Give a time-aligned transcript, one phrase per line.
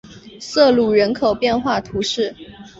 [0.39, 2.35] 瑟卢人口变化图示